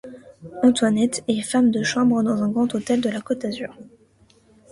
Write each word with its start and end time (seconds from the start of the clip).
Antoinette 0.63 1.23
est 1.27 1.43
femme 1.43 1.69
de 1.69 1.83
chambre 1.83 2.23
dans 2.23 2.41
un 2.41 2.49
grand 2.49 2.73
hôtel 2.73 3.01
de 3.01 3.09
la 3.11 3.21
Côte 3.21 3.37
d'Azur. 3.43 3.77